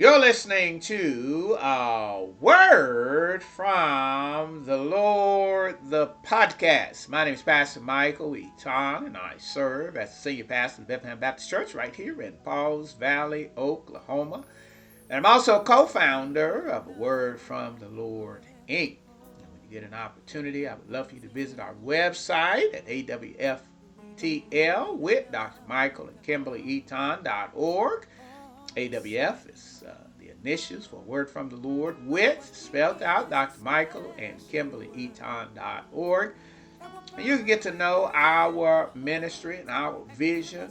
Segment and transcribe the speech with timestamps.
[0.00, 7.10] You're listening to a word from the Lord, the podcast.
[7.10, 11.18] My name is Pastor Michael Eaton, and I serve as the senior pastor of Bethlehem
[11.18, 14.44] Baptist Church right here in Pauls Valley, Oklahoma.
[15.10, 18.96] And I'm also co founder of A Word from the Lord, Inc.
[19.38, 22.74] And when you get an opportunity, I would love for you to visit our website
[22.74, 23.60] at AWFTL
[24.96, 25.60] with Dr.
[25.68, 28.06] Michael and Kimberly Eaton.org.
[28.76, 33.62] AWF is uh, the initials for Word from the Lord with, spelled out, Dr.
[33.62, 36.34] Michael and Kimberly Eaton.org.
[37.16, 40.70] And you can get to know our ministry and our vision.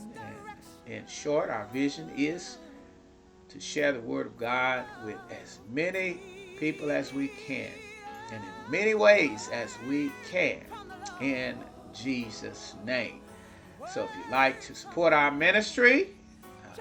[0.87, 2.57] And in short, our vision is
[3.49, 6.21] to share the Word of God with as many
[6.57, 7.71] people as we can
[8.31, 10.63] and in many ways as we can
[11.19, 11.57] in
[11.93, 13.21] Jesus' name.
[13.91, 16.09] So if you'd like to support our ministry,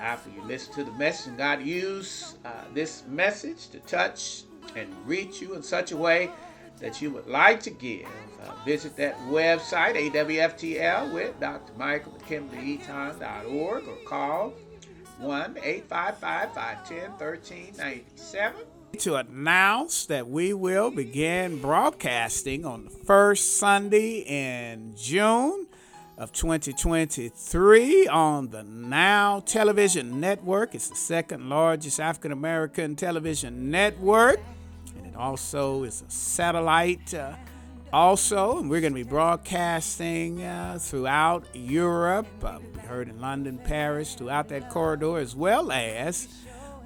[0.01, 4.43] after you listen to the message, God use uh, this message to touch
[4.77, 6.31] and reach you in such a way
[6.81, 8.07] that you would like to give,
[8.43, 11.73] uh, visit that website, AWFTL, with Dr.
[11.77, 12.81] Michael and Kimberly
[13.49, 14.53] or call
[15.19, 18.63] 1 855 510 1397
[18.97, 25.68] to announce that we will begin broadcasting on the first Sunday in June
[26.19, 30.75] of 2023 on the Now Television Network.
[30.75, 34.41] It's the second largest African American television network,
[34.97, 37.15] and it also is a satellite.
[37.15, 37.35] Uh,
[37.93, 42.27] also, and we're going to be broadcasting uh, throughout Europe.
[42.43, 46.27] Uh, we heard in London, Paris, throughout that corridor, as well as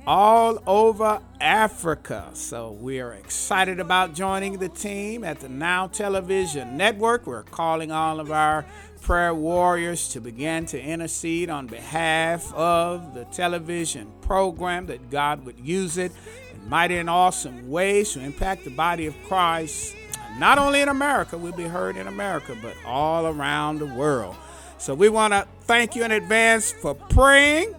[0.07, 2.31] all over Africa.
[2.35, 7.27] So we are excited about joining the team at the Now Television Network.
[7.27, 8.65] We're calling all of our
[9.01, 15.59] prayer warriors to begin to intercede on behalf of the television program that God would
[15.59, 16.13] use it
[16.53, 19.97] in mighty and awesome ways to impact the body of Christ,
[20.39, 24.35] not only in America, we'll be heard in America, but all around the world.
[24.79, 27.75] So we want to thank you in advance for praying.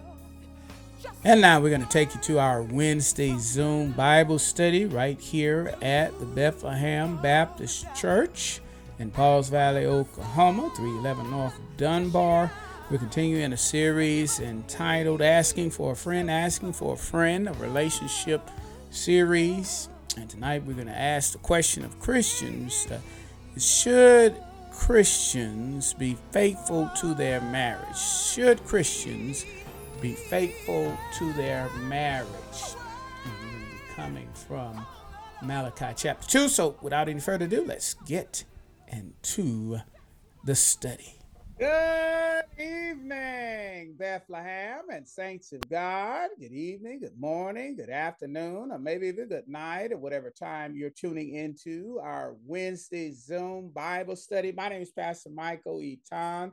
[1.26, 5.74] And now we're going to take you to our Wednesday Zoom Bible study right here
[5.80, 8.60] at the Bethlehem Baptist Church
[8.98, 12.52] in Pauls Valley, Oklahoma, 311 North Dunbar.
[12.90, 18.50] We're continuing a series entitled Asking for a Friend, Asking for a Friend, a relationship
[18.90, 19.88] series.
[20.18, 22.98] And tonight we're going to ask the question of Christians uh,
[23.58, 24.36] Should
[24.70, 27.96] Christians be faithful to their marriage?
[27.96, 29.46] Should Christians
[30.04, 32.28] be faithful to their marriage?
[33.96, 34.84] Coming from
[35.40, 36.48] Malachi chapter 2.
[36.50, 38.44] So without any further ado, let's get
[38.88, 39.78] into
[40.44, 41.14] the study.
[41.58, 46.28] Good evening, Bethlehem and saints of God.
[46.38, 50.90] Good evening, good morning, good afternoon, or maybe even good night, or whatever time you're
[50.90, 54.52] tuning into our Wednesday Zoom Bible study.
[54.52, 56.52] My name is Pastor Michael Eaton.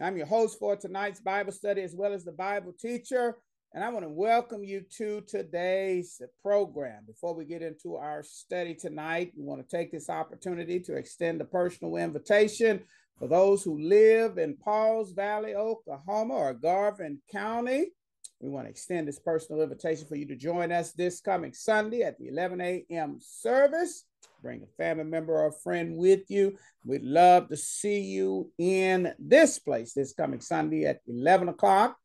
[0.00, 3.36] I'm your host for tonight's Bible study as well as the Bible teacher.
[3.72, 7.04] And I want to welcome you to today's program.
[7.06, 11.40] Before we get into our study tonight, we want to take this opportunity to extend
[11.40, 12.82] a personal invitation
[13.20, 17.92] for those who live in Pauls Valley, Oklahoma, or Garvin County.
[18.40, 22.02] We want to extend this personal invitation for you to join us this coming Sunday
[22.02, 23.18] at the 11 a.m.
[23.20, 24.04] service.
[24.44, 26.58] Bring a family member or a friend with you.
[26.84, 31.96] We'd love to see you in this place this coming Sunday at 11 o'clock.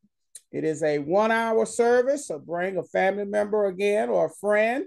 [0.50, 4.86] It is a one hour service, so bring a family member again or a friend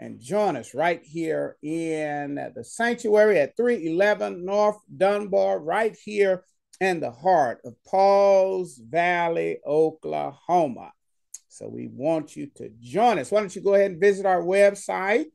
[0.00, 6.42] and join us right here in the sanctuary at 311 North Dunbar, right here
[6.80, 10.90] in the heart of Pauls Valley, Oklahoma.
[11.46, 13.30] So we want you to join us.
[13.30, 15.26] Why don't you go ahead and visit our website?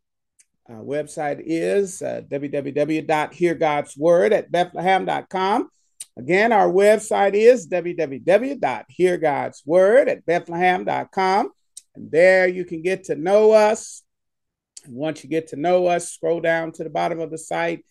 [0.69, 5.69] Our website is uh, www.heargodsword at bethlehem.com.
[6.15, 11.51] Again, our website is www.heargodsword at bethlehem.com.
[11.95, 14.03] And there you can get to know us.
[14.85, 17.85] And once you get to know us, scroll down to the bottom of the site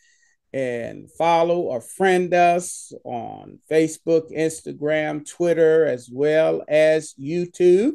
[0.52, 7.92] and follow or friend us on Facebook, Instagram, Twitter, as well as YouTube.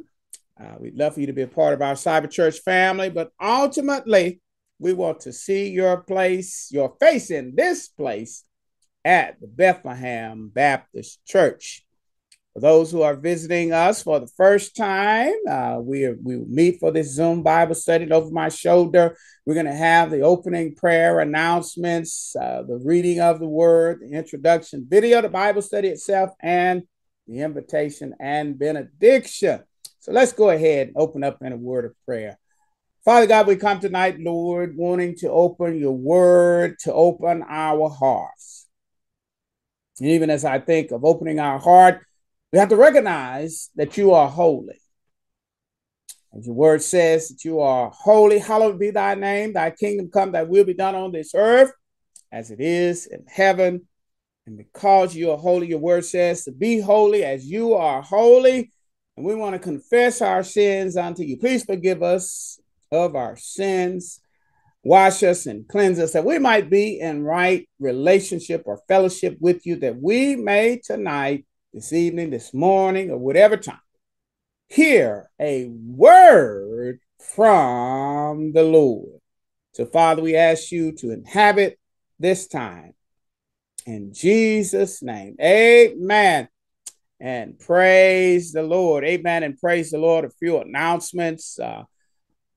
[0.59, 3.31] Uh, we'd love for you to be a part of our Cyber Church family, but
[3.39, 4.41] ultimately,
[4.79, 8.44] we want to see your place, your face in this place
[9.03, 11.83] at the Bethlehem Baptist Church.
[12.53, 16.91] For those who are visiting us for the first time, uh, we, we meet for
[16.91, 18.12] this Zoom Bible study.
[18.12, 19.15] over my shoulder,
[19.45, 24.12] we're going to have the opening prayer announcements, uh, the reading of the word, the
[24.12, 26.81] introduction video, the Bible study itself, and
[27.27, 29.63] the invitation and benediction.
[30.00, 32.39] So let's go ahead and open up in a word of prayer.
[33.07, 38.68] Father God, we come tonight, Lord, wanting to open your word, to open our hearts.
[40.01, 42.06] And even as I think of opening our heart,
[42.51, 44.81] we have to recognize that you are holy.
[46.38, 50.33] As your word says that you are holy, hallowed be thy name, thy kingdom come,
[50.33, 51.71] thy will be done on this earth
[52.30, 53.88] as it is in heaven.
[54.48, 58.69] And because you are holy, your word says to be holy as you are holy.
[59.15, 61.38] And we want to confess our sins unto you.
[61.38, 62.60] Please forgive us
[62.92, 64.19] of our sins.
[64.84, 69.66] Wash us and cleanse us that we might be in right relationship or fellowship with
[69.66, 73.80] you, that we may tonight, this evening, this morning, or whatever time,
[74.69, 79.19] hear a word from the Lord.
[79.74, 81.78] So, Father, we ask you to inhabit
[82.19, 82.94] this time
[83.86, 85.36] in Jesus' name.
[85.42, 86.50] Amen.
[87.19, 89.04] And praise the Lord.
[89.06, 89.44] Amen.
[89.44, 90.25] And praise the Lord.
[90.25, 91.57] A few announcements.
[91.57, 91.84] Uh,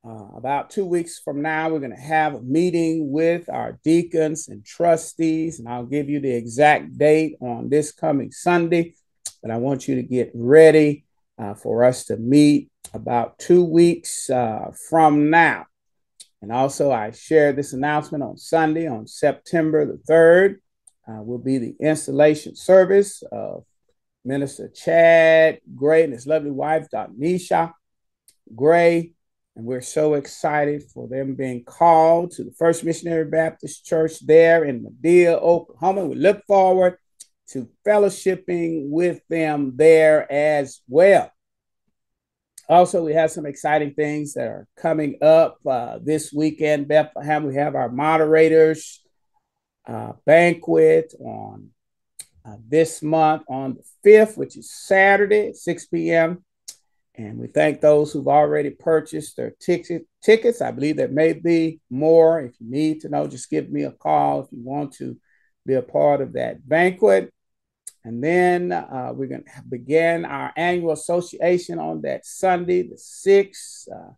[0.07, 4.49] uh, about two weeks from now, we're going to have a meeting with our deacons
[4.49, 8.95] and trustees, and I'll give you the exact date on this coming Sunday.
[9.43, 11.05] But I want you to get ready
[11.39, 15.67] uh, for us to meet about two weeks uh, from now.
[16.43, 20.57] And also, I shared this announcement on Sunday, on September the 3rd
[21.09, 23.65] uh, will be the installation service of
[24.25, 27.13] Minister Chad Gray and his lovely wife, Dr.
[27.13, 27.73] Nisha
[28.55, 29.13] Gray.
[29.61, 34.65] And we're so excited for them being called to the First Missionary Baptist Church there
[34.65, 36.07] in Madill, Oklahoma.
[36.07, 36.97] We look forward
[37.49, 41.31] to fellowshipping with them there as well.
[42.71, 46.89] Also, we have some exciting things that are coming up uh, this weekend.
[46.89, 49.03] Bethlehem, we have our moderators
[49.87, 51.69] uh, banquet on
[52.47, 56.47] uh, this month on the 5th, which is Saturday 6 p.m.
[57.17, 60.63] And we thank those who've already purchased their ticket, tickets.
[60.63, 62.41] I believe there may be more.
[62.41, 65.17] If you need to know, just give me a call if you want to
[65.67, 67.33] be a part of that banquet.
[68.05, 73.89] And then uh, we're going to begin our annual association on that Sunday, the 6th,
[73.93, 74.13] uh,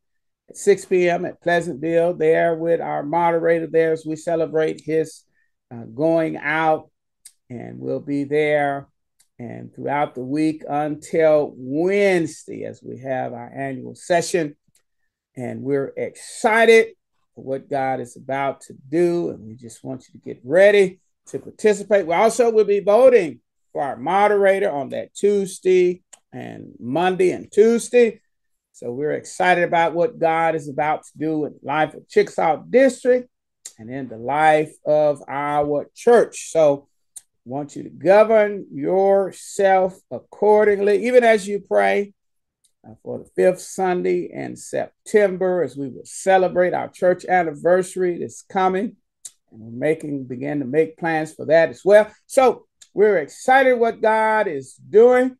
[0.48, 1.24] at 6 p.m.
[1.24, 5.24] at Pleasantville, there with our moderator there as we celebrate his
[5.72, 6.90] uh, going out,
[7.50, 8.88] and we'll be there
[9.38, 14.56] and throughout the week until Wednesday as we have our annual session.
[15.36, 16.88] And we're excited
[17.34, 21.00] for what God is about to do, and we just want you to get ready
[21.26, 22.06] to participate.
[22.06, 23.40] We also will be voting
[23.72, 26.02] for our moderator on that Tuesday
[26.32, 28.20] and Monday and Tuesday.
[28.72, 32.64] So we're excited about what God is about to do in the life of Chickasaw
[32.68, 33.28] District
[33.78, 36.50] and in the life of our church.
[36.50, 36.88] So
[37.44, 42.12] want you to govern yourself accordingly, even as you pray
[42.86, 48.42] uh, for the fifth Sunday in September, as we will celebrate our church anniversary that's
[48.42, 48.96] coming.
[49.50, 52.10] And we're making begin to make plans for that as well.
[52.26, 55.36] So we're excited what God is doing.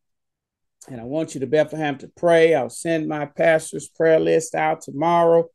[0.89, 2.55] And I want you to Bethlehem to pray.
[2.55, 5.47] I'll send my pastor's prayer list out tomorrow.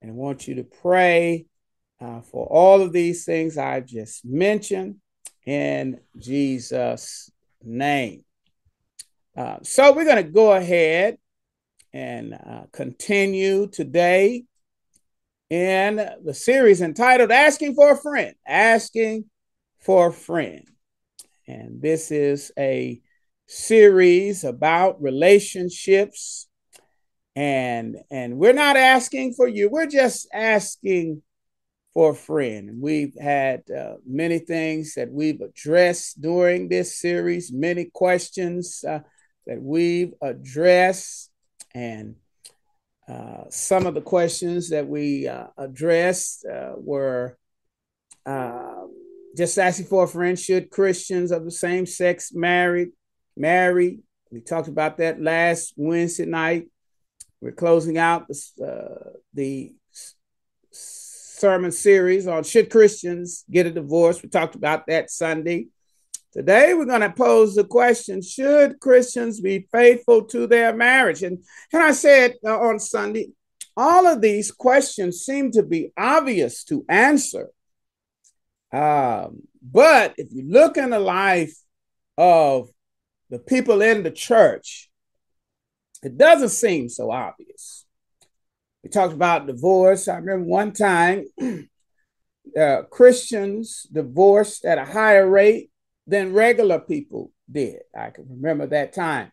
[0.00, 1.46] And I want you to pray
[2.00, 4.96] uh, for all of these things I just mentioned
[5.46, 7.30] in Jesus'
[7.62, 8.24] name.
[9.36, 11.18] Uh, so we're going to go ahead
[11.92, 14.44] and uh, continue today
[15.50, 18.34] in the series entitled Asking for a Friend.
[18.46, 19.26] Asking
[19.80, 20.66] for a Friend.
[21.46, 23.00] And this is a
[23.46, 26.48] series about relationships.
[27.34, 31.22] And, and we're not asking for you, we're just asking
[31.94, 32.80] for a friend.
[32.80, 39.00] We've had uh, many things that we've addressed during this series, many questions uh,
[39.46, 41.30] that we've addressed.
[41.74, 42.16] And
[43.08, 47.36] uh, some of the questions that we uh, addressed uh, were
[48.24, 48.84] uh,
[49.36, 52.92] just asking for a friend should Christians of the same sex marry?
[53.36, 54.00] Marry?
[54.30, 56.68] We talked about that last Wednesday night.
[57.40, 59.74] We're closing out the, the
[61.42, 64.22] sermon series on should Christians get a divorce.
[64.22, 65.66] We talked about that Sunday.
[66.32, 71.24] Today, we're going to pose the question Should Christians be faithful to their marriage?
[71.24, 73.30] And, and I said uh, on Sunday,
[73.76, 77.48] all of these questions seem to be obvious to answer.
[78.72, 81.56] Um, but if you look in the life
[82.16, 82.68] of
[83.30, 84.88] the people in the church,
[86.04, 87.81] it doesn't seem so obvious.
[88.82, 90.08] We talked about divorce.
[90.08, 91.24] I remember one time
[92.58, 95.70] uh, Christians divorced at a higher rate
[96.06, 97.80] than regular people did.
[97.96, 99.30] I can remember that time.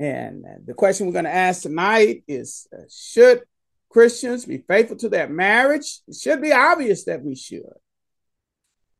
[0.00, 3.42] And the question we're going to ask tonight is uh, Should
[3.88, 6.00] Christians be faithful to their marriage?
[6.06, 7.64] It should be obvious that we should.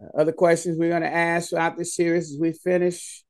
[0.02, 3.22] Uh, other questions we're going to ask throughout this series as we finish.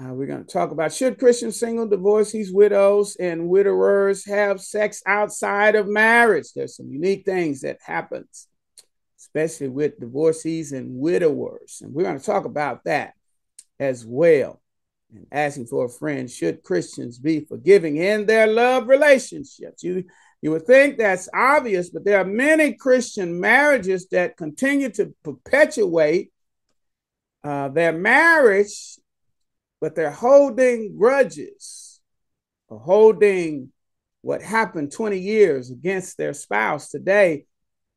[0.00, 5.02] Uh, we're going to talk about should Christian single divorcees, widows, and widowers have sex
[5.06, 6.52] outside of marriage?
[6.52, 8.48] There's some unique things that happens,
[9.20, 13.14] especially with divorcees and widowers, and we're going to talk about that
[13.78, 14.60] as well
[15.14, 19.82] and asking for a friend should Christians be forgiving in their love relationships.
[19.82, 20.04] You
[20.42, 26.32] you would think that's obvious, but there are many Christian marriages that continue to perpetuate
[27.42, 28.98] uh, their marriage,
[29.84, 32.00] but they're holding grudges
[32.68, 33.70] or holding
[34.22, 37.44] what happened 20 years against their spouse today.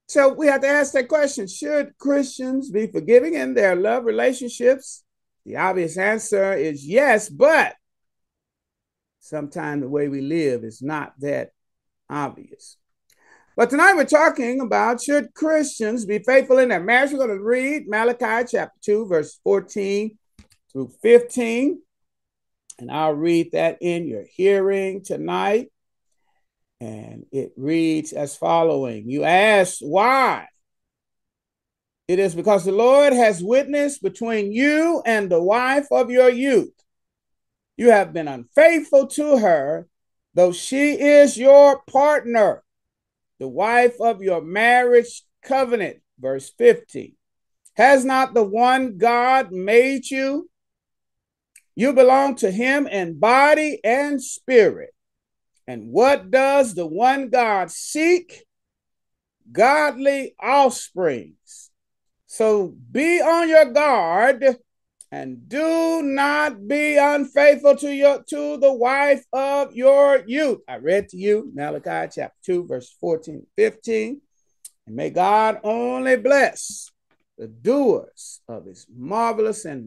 [0.10, 5.06] So we have to ask that question Should Christians be forgiving in their love relationships?
[5.46, 7.78] The obvious answer is yes, but
[9.22, 11.52] sometimes the way we live is not that
[12.10, 12.76] obvious.
[13.56, 17.14] But tonight we're talking about should Christians be faithful in their marriage?
[17.14, 20.18] We're going to read Malachi chapter 2, verse 14
[20.78, 21.82] through 15.
[22.78, 25.72] And I'll read that in your hearing tonight.
[26.80, 30.46] And it reads as following You ask, why?
[32.08, 36.74] It is because the Lord has witnessed between you and the wife of your youth.
[37.76, 39.88] You have been unfaithful to her,
[40.36, 42.64] though she is your partner,
[43.40, 45.98] the wife of your marriage covenant.
[46.20, 47.16] Verse 50.
[47.76, 50.48] Has not the one God made you?
[51.78, 54.94] You belong to him in body and spirit.
[55.68, 58.44] And what does the one God seek?
[59.52, 61.68] Godly offsprings
[62.28, 64.58] so be on your guard
[65.12, 70.60] and do not be unfaithful to your to the wife of your youth.
[70.68, 74.22] I read to you Malachi chapter 2, verse 14, 15.
[74.86, 76.92] And may God only bless
[77.38, 79.86] the doers of his marvelous and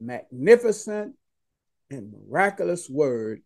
[0.00, 1.14] magnificent
[1.90, 3.42] and miraculous word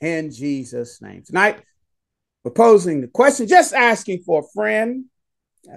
[0.00, 1.22] in Jesus' name.
[1.24, 1.62] Tonight,
[2.42, 5.06] proposing the question, just asking for a friend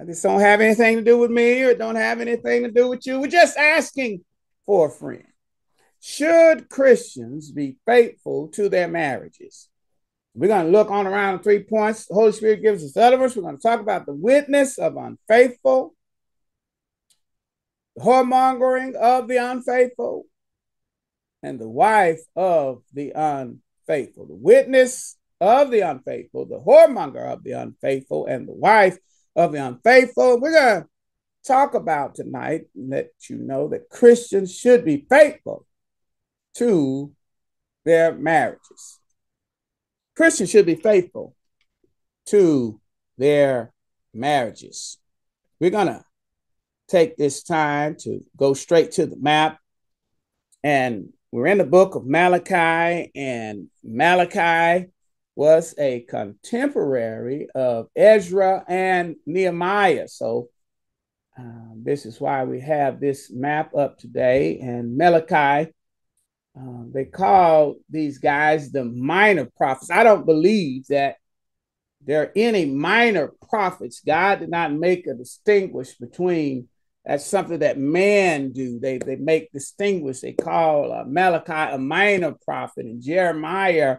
[0.04, 3.06] this don't have anything to do with me or don't have anything to do with
[3.06, 3.20] you.
[3.20, 4.24] We're just asking
[4.66, 5.24] for a friend.
[6.00, 9.68] Should Christians be faithful to their marriages?
[10.34, 12.06] We're going to look on around three points.
[12.06, 13.34] The Holy Spirit gives us utterance.
[13.34, 15.94] We're going to talk about the witness of unfaithful,
[17.98, 20.24] whoremongering of the unfaithful,
[21.42, 24.26] and the wife of the unfaithful.
[24.26, 28.98] The witness of the unfaithful, the whoremonger of the unfaithful, and the wife
[29.36, 30.40] of the unfaithful.
[30.40, 30.88] We're going to
[31.44, 35.66] talk about tonight, and let you know that Christians should be faithful
[36.54, 37.12] to
[37.84, 39.00] their marriages.
[40.16, 41.36] Christians should be faithful
[42.26, 42.80] to
[43.16, 43.72] their
[44.12, 44.98] marriages.
[45.60, 46.04] We're going to
[46.88, 49.58] take this time to go straight to the map.
[50.64, 54.90] And we're in the book of Malachi, and Malachi
[55.36, 60.08] was a contemporary of Ezra and Nehemiah.
[60.08, 60.48] So
[61.38, 64.58] um, this is why we have this map up today.
[64.58, 65.70] And Malachi,
[66.58, 69.90] uh, they call these guys the minor prophets.
[69.90, 71.16] I don't believe that
[72.04, 74.00] there are any minor prophets.
[74.04, 76.68] God did not make a distinguish between
[77.08, 78.78] that's something that man do.
[78.78, 80.20] They they make distinguish.
[80.20, 83.96] They call uh, Malachi a minor prophet and Jeremiah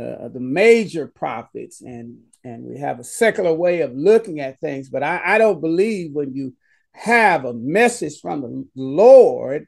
[0.00, 4.88] uh, the major prophets and and we have a secular way of looking at things
[4.88, 6.54] but I, I don't believe when you
[6.92, 9.66] have a message from the lord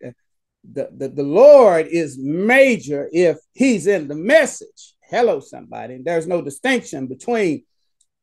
[0.65, 6.41] the, the, the lord is major if he's in the message hello somebody there's no
[6.41, 7.65] distinction between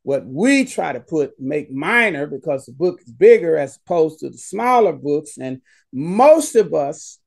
[0.03, 4.29] what we try to put make minor because the book is bigger as opposed to
[4.29, 7.19] the smaller books and most of us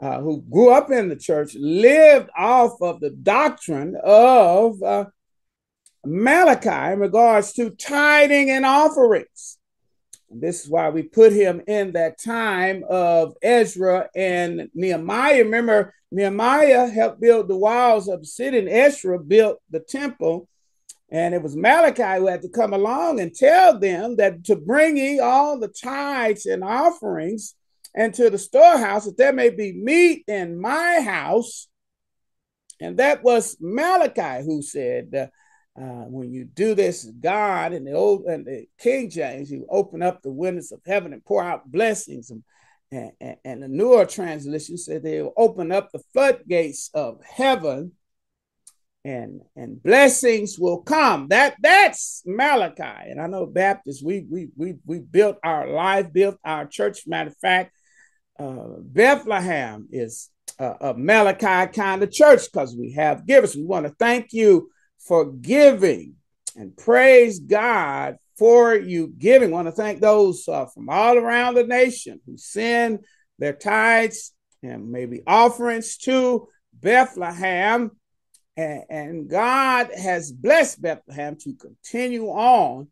[0.00, 5.04] uh, who grew up in the church lived off of the doctrine of uh,
[6.04, 9.58] Malachi in regards to tithing and offerings.
[10.30, 15.44] This is why we put him in that time of Ezra and Nehemiah.
[15.44, 20.48] Remember, Nehemiah helped build the walls of the city, and Ezra built the temple.
[21.10, 24.96] And it was Malachi who had to come along and tell them that to bring
[24.96, 27.54] ye all the tithes and offerings
[27.94, 31.66] into the storehouse that there may be meat in my house.
[32.80, 35.26] And that was Malachi who said, uh,
[35.80, 40.02] uh, when you do this, God in the old and the King James, you open
[40.02, 42.30] up the windows of heaven and pour out blessings.
[42.30, 42.42] And,
[42.92, 47.92] And, and, the newer translation said they will open up the floodgates of heaven
[49.04, 51.28] and and blessings will come.
[51.28, 53.10] That that's Malachi.
[53.10, 57.06] And I know Baptists, we we we we built our life, built our church.
[57.06, 57.72] Matter of fact,
[58.38, 60.28] uh, Bethlehem is
[60.58, 63.56] a, a Malachi kind of church because we have givers.
[63.56, 66.16] We want to thank you for giving
[66.56, 69.50] and praise God for you giving.
[69.50, 73.04] Want to thank those uh, from all around the nation who send
[73.38, 77.90] their tithes and maybe offerings to Bethlehem
[78.56, 82.88] and, and God has blessed Bethlehem to continue on.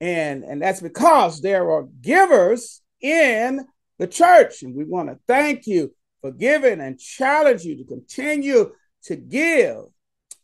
[0.00, 3.66] And, and that's because there are givers in
[3.98, 4.62] the church.
[4.62, 8.72] And we want to thank you for giving and challenge you to continue
[9.04, 9.84] to give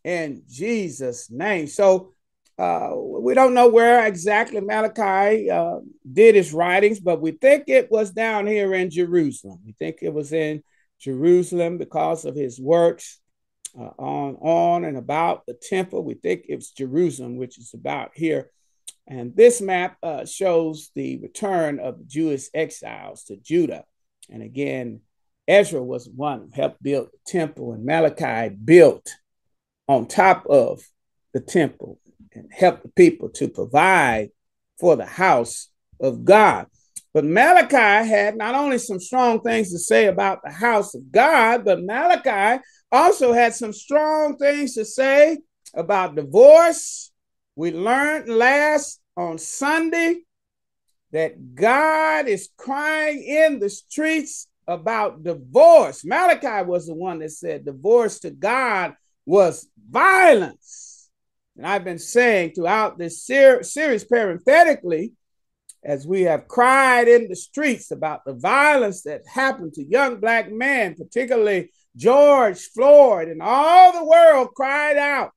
[0.04, 1.66] in Jesus' name.
[1.66, 2.12] So
[2.58, 7.90] uh, we don't know where exactly Malachi uh, did his writings, but we think it
[7.90, 9.58] was down here in Jerusalem.
[9.66, 10.62] We think it was in
[10.98, 13.20] Jerusalem because of his works
[13.78, 16.04] uh, on on and about the temple.
[16.04, 18.50] We think it's Jerusalem, which is about here.
[19.06, 23.84] And this map uh, shows the return of the Jewish exiles to Judah.
[24.30, 25.00] And again,
[25.46, 29.08] Ezra was one who helped build the temple, and Malachi built
[29.86, 30.82] on top of
[31.32, 32.00] the temple
[32.32, 34.30] and helped the people to provide
[34.80, 35.68] for the house
[36.00, 36.66] of God.
[37.14, 41.64] But Malachi had not only some strong things to say about the house of God,
[41.64, 42.62] but Malachi
[42.92, 45.38] also had some strong things to say
[45.74, 47.10] about divorce.
[47.54, 50.20] We learned last on Sunday
[51.12, 56.04] that God is crying in the streets about divorce.
[56.04, 61.08] Malachi was the one that said divorce to God was violence.
[61.56, 65.12] And I've been saying throughout this ser- series, parenthetically,
[65.84, 70.50] as we have cried in the streets about the violence that happened to young black
[70.50, 75.32] men, particularly George Floyd, and all the world cried out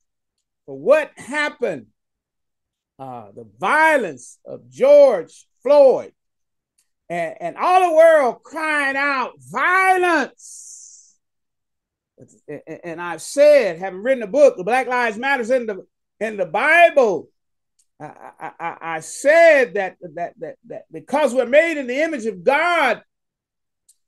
[0.66, 1.88] for what happened,
[3.00, 6.12] uh, the violence of George Floyd.
[7.10, 11.18] And, and all the world crying out violence.
[12.84, 15.86] And I've said, having written a book, The Black Lives Matters in the
[16.20, 17.30] in the Bible,
[18.00, 22.44] I, I, I said that, that that that because we're made in the image of
[22.44, 23.02] God,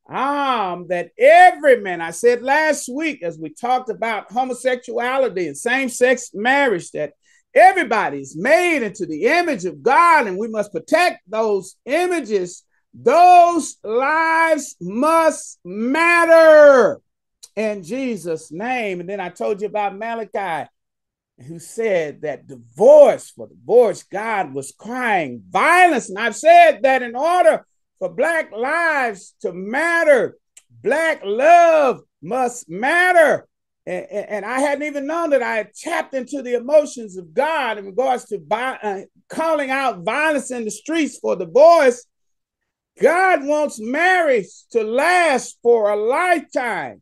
[0.10, 5.90] um, that every man, I said last week as we talked about homosexuality and same
[5.90, 7.14] sex marriage, that
[7.54, 12.64] everybody's made into the image of God and we must protect those images.
[12.94, 17.00] Those lives must matter
[17.56, 19.00] in Jesus' name.
[19.00, 20.70] And then I told you about Malachi,
[21.48, 26.10] who said that divorce, for divorce, God was crying violence.
[26.10, 27.66] And I've said that in order
[28.02, 30.36] for Black lives to matter.
[30.82, 33.48] Black love must matter.
[33.86, 37.78] And, and, I hadn't even known that I had tapped into the emotions of God
[37.78, 42.06] in regards to uh, calling out violence in the streets for the voice.
[43.00, 47.02] God wants marriage to last for a lifetime.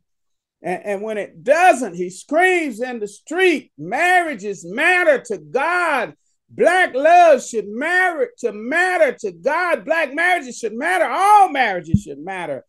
[0.62, 6.14] And, and when it doesn't, he screams in the street marriages matter to God
[6.50, 9.84] Black love should matter to matter to God.
[9.84, 11.04] Black marriages should matter.
[11.04, 12.64] All marriages should matter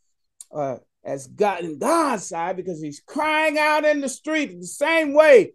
[0.53, 5.13] uh, as God in God's side because He's crying out in the street the same
[5.15, 5.53] way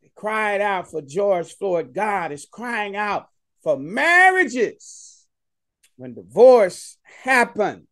[0.00, 1.92] He cried out for George Floyd.
[1.92, 3.28] God is crying out
[3.62, 5.26] for marriages
[5.96, 7.86] when divorce happened.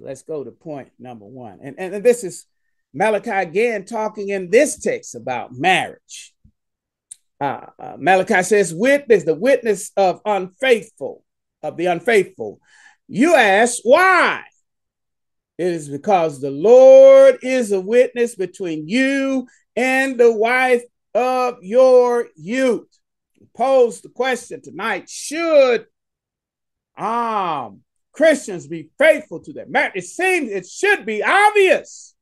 [0.00, 2.46] Let's go to point number one, and and this is
[2.94, 6.32] Malachi again talking in this text about marriage
[7.40, 11.24] uh, uh, Malachi says, witness, the witness of unfaithful,
[11.62, 12.60] of the unfaithful.
[13.06, 14.42] You ask, why?
[15.56, 20.82] It is because the Lord is a witness between you and the wife
[21.14, 22.86] of your youth.
[23.56, 25.86] Pose the question tonight should
[26.96, 27.80] um,
[28.12, 29.96] Christians be faithful to their marriage?
[29.96, 32.14] It seems it should be obvious,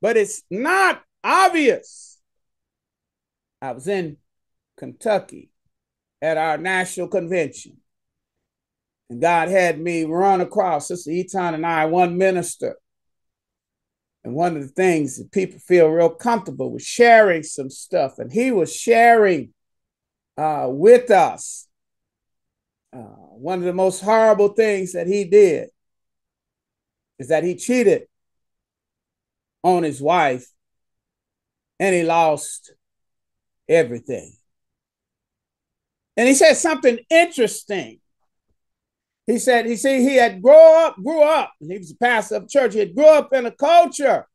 [0.00, 2.18] but it's not obvious.
[3.62, 4.16] I was in
[4.76, 5.50] Kentucky
[6.20, 7.78] at our national convention.
[9.08, 12.76] And God had me run across, Sister Eaton and I, one minister.
[14.24, 18.18] And one of the things that people feel real comfortable with sharing some stuff.
[18.18, 19.54] And he was sharing
[20.36, 21.68] uh, with us
[22.92, 25.68] uh, one of the most horrible things that he did
[27.18, 28.02] is that he cheated
[29.62, 30.46] on his wife
[31.78, 32.72] and he lost
[33.68, 34.32] everything.
[36.16, 38.00] And he said something interesting.
[39.26, 42.36] He said, he see, he had grow up, grew up, and he was a pastor
[42.36, 42.74] of church.
[42.74, 44.26] He had grew up in a culture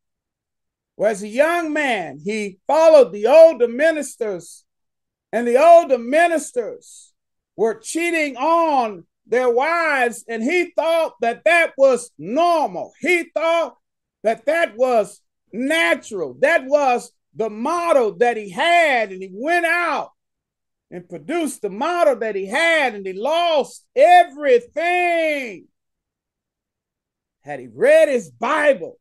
[0.96, 4.66] where as a young man, he followed the older ministers,
[5.32, 7.14] and the older ministers
[7.56, 12.92] were cheating on their wives, and he thought that that was normal.
[13.00, 13.78] He thought
[14.24, 15.22] that that was
[15.54, 16.36] natural.
[16.42, 20.12] That was the model that he had, and he went out
[20.92, 25.66] and produced the model that he had, and he lost everything.
[27.42, 29.00] Had he read his Bible,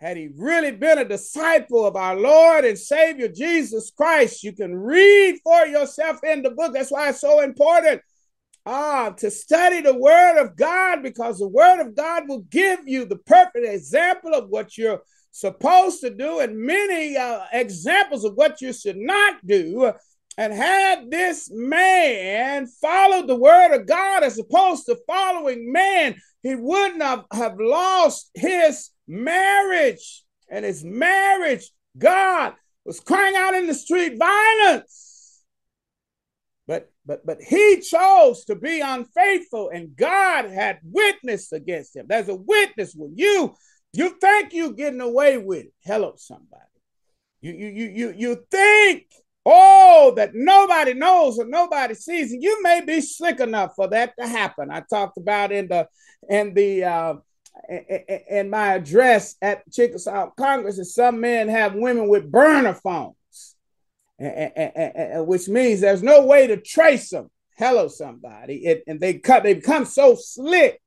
[0.00, 4.74] had he really been a disciple of our Lord and Savior Jesus Christ, you can
[4.74, 6.74] read for yourself in the book.
[6.74, 8.02] That's why it's so important
[8.66, 13.06] ah, to study the Word of God because the Word of God will give you
[13.06, 18.60] the perfect example of what you're supposed to do and many uh, examples of what
[18.60, 19.92] you should not do.
[20.38, 26.54] And had this man followed the word of God as opposed to following man, he
[26.54, 30.22] wouldn't have, have lost his marriage.
[30.48, 35.42] And his marriage, God was crying out in the street violence.
[36.68, 42.06] But but but he chose to be unfaithful, and God had witness against him.
[42.08, 43.54] There's a witness when you
[43.92, 45.72] you think you're getting away with it.
[45.82, 46.62] Hello, somebody.
[47.40, 49.06] You you you you you think
[49.50, 54.26] oh that nobody knows or nobody sees, you may be slick enough for that to
[54.26, 54.70] happen.
[54.70, 55.88] I talked about in the
[56.28, 57.14] in the uh,
[58.30, 63.56] in my address at Chickasaw Congress that some men have women with burner phones,
[64.18, 67.30] which means there's no way to trace them.
[67.56, 69.42] Hello, somebody, it, and they cut.
[69.42, 70.80] They become so slick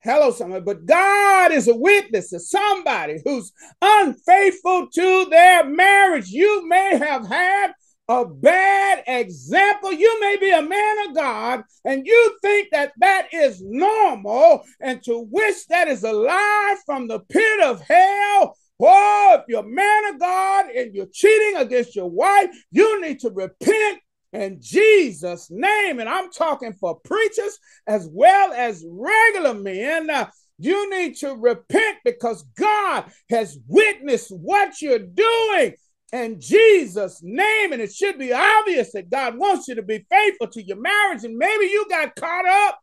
[0.00, 0.62] Hello, somebody.
[0.64, 6.28] But God is a witness to somebody who's unfaithful to their marriage.
[6.28, 7.72] You may have had
[8.08, 9.92] a bad example.
[9.92, 15.02] You may be a man of God and you think that that is normal and
[15.04, 18.56] to wish that is a lie from the pit of hell.
[18.80, 23.20] Oh, if you're a man of God and you're cheating against your wife, you need
[23.20, 24.00] to repent
[24.32, 25.98] in Jesus' name.
[25.98, 30.08] And I'm talking for preachers as well as regular men.
[30.08, 35.74] Uh, you need to repent because God has witnessed what you're doing
[36.12, 37.72] in Jesus' name.
[37.72, 41.24] And it should be obvious that God wants you to be faithful to your marriage.
[41.24, 42.80] And maybe you got caught up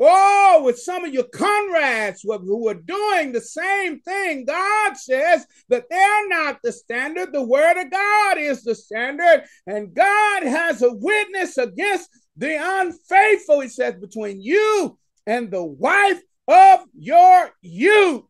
[0.00, 5.86] Oh, with some of your comrades who are doing the same thing, God says that
[5.90, 7.32] they're not the standard.
[7.32, 9.44] The word of God is the standard.
[9.66, 16.20] And God has a witness against the unfaithful, he says, between you and the wife
[16.46, 18.22] of your youth.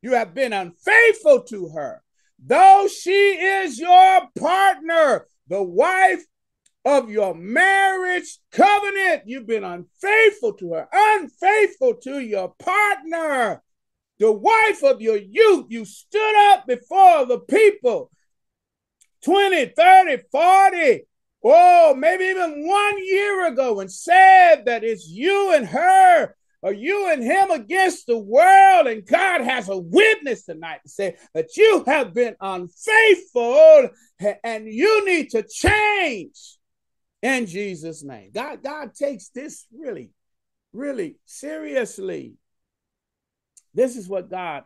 [0.00, 2.02] You have been unfaithful to her,
[2.44, 6.24] though she is your partner, the wife
[6.84, 9.22] of your marriage covenant.
[9.26, 13.62] You've been unfaithful to her, unfaithful to your partner,
[14.18, 15.66] the wife of your youth.
[15.68, 18.10] You stood up before the people
[19.24, 21.02] 20, 30, 40,
[21.44, 27.10] oh, maybe even one year ago and said that it's you and her or you
[27.10, 28.86] and him against the world.
[28.86, 33.88] And God has a witness tonight to say that you have been unfaithful
[34.44, 36.58] and you need to change
[37.22, 38.30] in Jesus' name.
[38.34, 40.10] God, God takes this really,
[40.72, 42.34] really seriously.
[43.74, 44.64] This is what God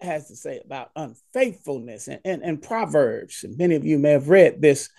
[0.00, 3.44] has to say about unfaithfulness and, and, and Proverbs.
[3.44, 4.90] And many of you may have read this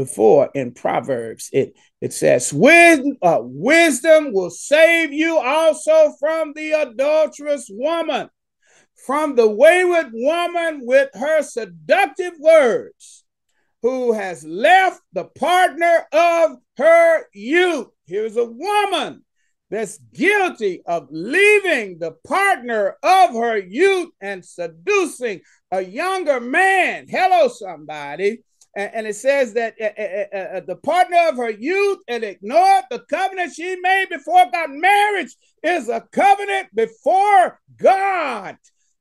[0.00, 1.50] before in Proverbs.
[1.52, 8.30] It, it says, wisdom, uh, wisdom will save you also from the adulterous woman,
[9.04, 13.24] from the wayward woman with her seductive words
[13.82, 17.88] who has left the partner of her youth.
[18.06, 19.22] Here's a woman
[19.68, 27.04] that's guilty of leaving the partner of her youth and seducing a younger man.
[27.06, 28.44] Hello, somebody.
[28.76, 33.52] And, it says that uh, uh, the partner of her youth and ignored the covenant
[33.52, 34.70] she made before God.
[34.70, 38.56] Marriage is a covenant before God.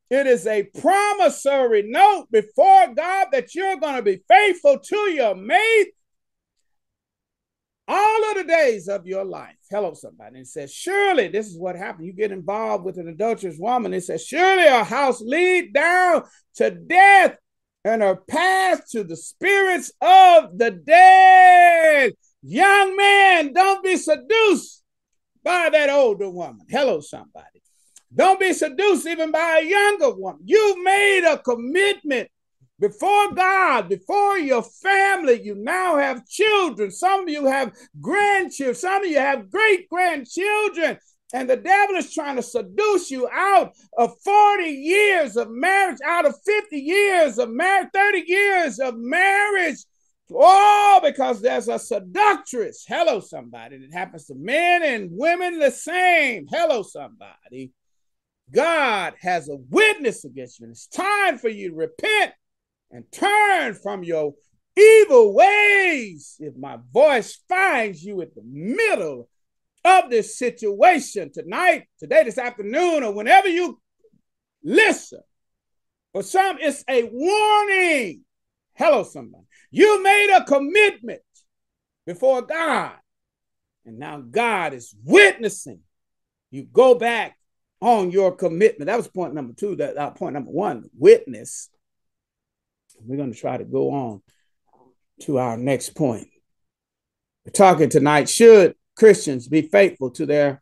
[0.09, 5.35] It is a promissory note before God that you're going to be faithful to your
[5.35, 5.91] mate
[7.87, 9.55] all of the days of your life.
[9.69, 10.39] Hello, somebody.
[10.39, 12.07] It says, Surely, this is what happened.
[12.07, 13.93] You get involved with an adulterous woman.
[13.93, 16.23] It says, Surely a house lead down
[16.55, 17.37] to death
[17.85, 22.13] and her path to the spirits of the dead.
[22.41, 24.83] Young man, don't be seduced
[25.43, 26.65] by that older woman.
[26.69, 27.61] Hello, somebody.
[28.13, 30.41] Don't be seduced even by a younger woman.
[30.45, 32.29] You made a commitment
[32.79, 35.41] before God, before your family.
[35.41, 36.91] You now have children.
[36.91, 38.75] Some of you have grandchildren.
[38.75, 40.97] Some of you have great grandchildren.
[41.31, 46.25] And the devil is trying to seduce you out of 40 years of marriage, out
[46.25, 49.77] of 50 years of marriage, 30 years of marriage.
[50.33, 52.85] Oh, because there's a seductress.
[52.87, 53.77] Hello, somebody.
[53.77, 56.47] It happens to men and women the same.
[56.49, 57.71] Hello, somebody.
[58.51, 60.65] God has a witness against you.
[60.65, 62.33] And it's time for you to repent
[62.91, 64.33] and turn from your
[64.75, 66.35] evil ways.
[66.39, 69.29] If my voice finds you at the middle
[69.83, 73.79] of this situation tonight, today, this afternoon, or whenever you
[74.63, 75.21] listen.
[76.13, 78.23] For some, it's a warning.
[78.73, 79.45] Hello, somebody.
[79.71, 81.21] You made a commitment
[82.05, 82.93] before God,
[83.85, 85.81] and now God is witnessing.
[86.49, 87.37] You go back
[87.81, 88.87] on your commitment.
[88.87, 89.75] That was point number two.
[89.75, 91.69] That uh, point number one, witness.
[93.01, 94.21] We're going to try to go on
[95.21, 96.27] to our next point.
[97.45, 98.27] We're talking tonight.
[98.27, 100.61] Should Christians be faithful to their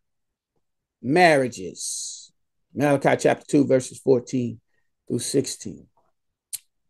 [1.02, 2.32] marriages.
[2.72, 4.62] Malachi chapter 2, verses 14
[5.08, 5.88] through 16.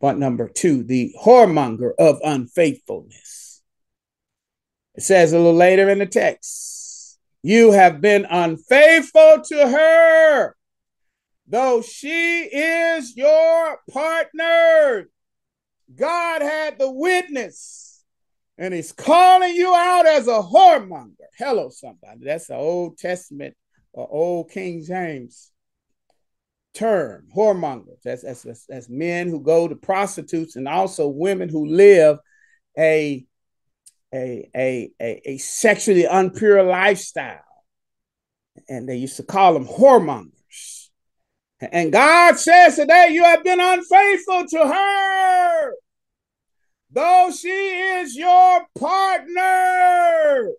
[0.02, 3.64] Point number two, the whoremonger of unfaithfulness.
[4.96, 10.56] It says a little later in the text, you have been unfaithful to her,
[11.48, 15.10] though she is your partner.
[15.96, 17.87] God had the witness
[18.58, 21.14] and he's calling you out as a whoremonger.
[21.38, 22.26] Hello, somebody.
[22.26, 23.56] That's the Old Testament
[23.94, 25.52] or Old King James
[26.74, 28.02] term, whoremongers.
[28.04, 32.18] That's, that's, that's, that's men who go to prostitutes and also women who live
[32.78, 33.26] a,
[34.14, 37.42] a, a, a, a sexually unpure lifestyle.
[38.70, 40.90] And they used to call them whoremongers.
[41.60, 45.37] And God says today, you have been unfaithful to her
[46.98, 50.50] though she is your partner,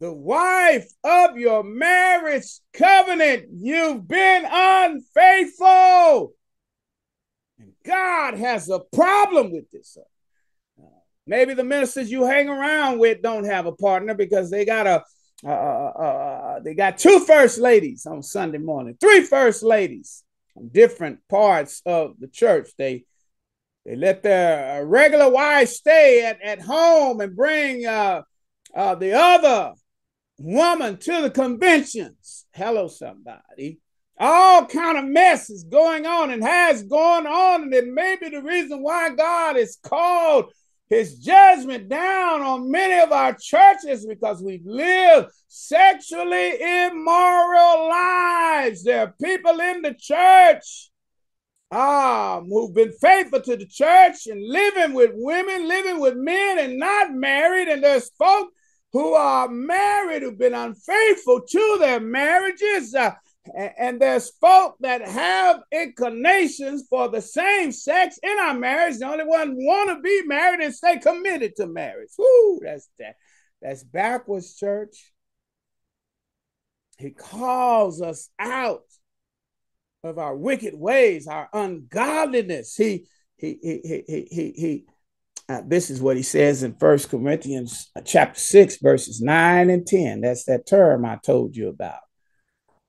[0.00, 6.32] the wife of your marriage covenant, you've been unfaithful.
[7.60, 9.96] And God has a problem with this.
[11.28, 15.04] Maybe the ministers you hang around with don't have a partner because they got a
[15.42, 20.24] uh, uh, uh, uh they got two first ladies on Sunday morning, three first ladies
[20.52, 22.70] from different parts of the church.
[22.76, 23.04] They
[23.84, 28.22] they let their uh, regular wives stay at, at home and bring uh,
[28.74, 29.72] uh, the other
[30.38, 32.46] woman to the conventions.
[32.52, 33.80] Hello, somebody.
[34.18, 38.28] All kind of mess is going on and has gone on, and it may be
[38.28, 40.52] the reason why God has called
[40.90, 48.82] his judgment down on many of our churches because we've lived sexually immoral lives.
[48.82, 50.89] There are people in the church
[51.70, 56.78] um, who've been faithful to the church and living with women, living with men, and
[56.78, 57.68] not married.
[57.68, 58.50] And there's folk
[58.92, 62.94] who are married who've been unfaithful to their marriages.
[62.94, 63.12] Uh,
[63.78, 68.98] and there's folk that have inclinations for the same sex in our marriage.
[68.98, 72.10] The only one want to be married and stay committed to marriage.
[72.18, 73.16] Whoo, that's that.
[73.62, 75.12] That's backwards, church.
[76.98, 78.82] He calls us out
[80.04, 82.76] of our wicked ways, our ungodliness.
[82.76, 84.84] He he he he he he.
[85.48, 89.86] uh, this is what he says in First Corinthians uh, chapter six, verses nine and
[89.86, 90.20] ten.
[90.20, 92.00] That's that term I told you about.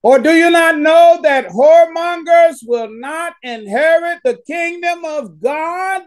[0.04, 6.04] Or do you not know that whoremongers will not inherit the kingdom of God?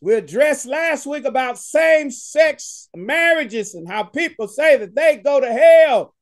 [0.00, 5.40] We addressed last week about same sex marriages and how people say that they go
[5.40, 6.14] to hell.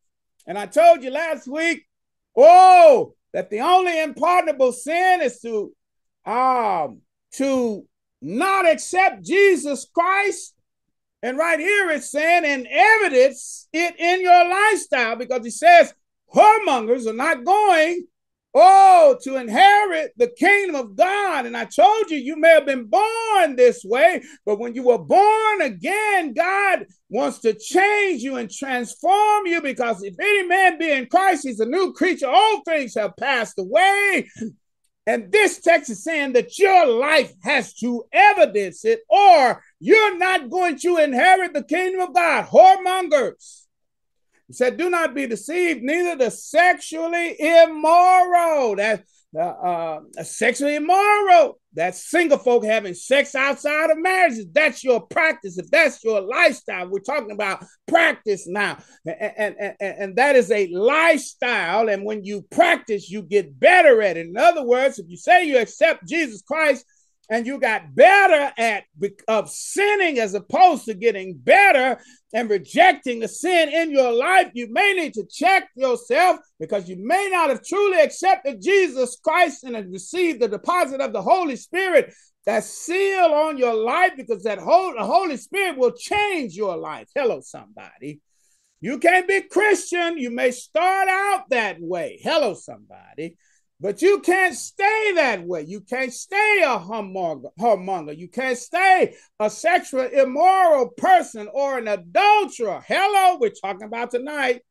[0.47, 1.87] And I told you last week,
[2.37, 5.71] oh, that the only unpardonable sin is to
[6.25, 7.87] um to
[8.23, 10.55] not accept Jesus Christ.
[11.23, 15.93] And right here it's saying and evidence it in your lifestyle because he says
[16.35, 18.07] whoremongers are not going
[18.59, 21.45] Oh, to inherit the kingdom of God.
[21.45, 24.97] And I told you, you may have been born this way, but when you were
[24.97, 30.91] born again, God wants to change you and transform you because if any man be
[30.91, 32.29] in Christ, he's a new creature.
[32.29, 34.27] All things have passed away.
[35.07, 40.49] And this text is saying that your life has to evidence it, or you're not
[40.49, 42.47] going to inherit the kingdom of God.
[42.47, 43.66] Whoremongers
[44.49, 48.77] he said, Do not be deceived, neither the sexually immoral.
[48.77, 49.05] That
[49.37, 51.59] uh, uh, sexually immoral.
[51.75, 54.39] That's single folk having sex outside of marriage.
[54.53, 55.59] That's your practice.
[55.59, 58.79] If that's your lifestyle, we're talking about practice now.
[59.05, 61.91] And, and, and, and that is a lifestyle.
[61.91, 64.27] And when you practice, you get better at it.
[64.27, 66.87] In other words, if you say you accept Jesus Christ
[67.29, 68.85] and you got better at
[69.27, 72.01] of sinning as opposed to getting better
[72.33, 76.97] and rejecting the sin in your life, you may need to check yourself because you
[76.99, 81.57] may not have truly accepted Jesus Christ and have received the deposit of the Holy
[81.57, 82.13] Spirit
[82.47, 87.09] that seal on your life because that whole, the Holy Spirit will change your life.
[87.15, 88.21] Hello, somebody.
[88.81, 90.19] You can't be Christian.
[90.19, 92.21] You may start out that way.
[92.23, 93.37] Hello, somebody.
[93.79, 95.65] But you can't stay that way.
[95.69, 98.17] You can't stay a whoremonger.
[98.17, 102.83] You can't stay a sexual immoral person or an adulterer.
[102.87, 104.63] Hello, we're talking about tonight.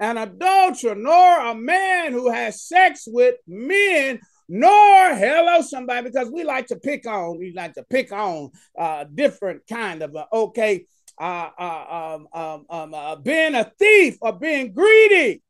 [0.00, 6.42] An adulterer, nor a man who has sex with men, nor hello somebody, because we
[6.42, 10.86] like to pick on, we like to pick on uh, different kind of uh, okay,
[11.20, 15.42] uh, uh, um, um, um, uh, being a thief or being greedy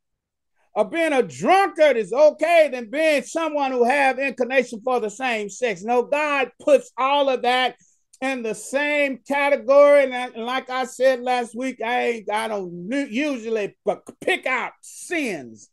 [0.76, 5.48] or being a drunkard is okay than being someone who have inclination for the same
[5.48, 5.82] sex.
[5.82, 7.76] No, God puts all of that
[8.20, 10.12] in the same category.
[10.12, 13.74] And, like I said last week, I I don't usually
[14.20, 15.70] pick out sins